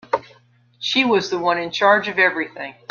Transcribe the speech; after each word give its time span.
She 0.79 1.05
was 1.05 1.29
the 1.29 1.37
one 1.37 1.59
in 1.59 1.69
charge 1.69 2.07
of 2.07 2.17
everything. 2.17 2.73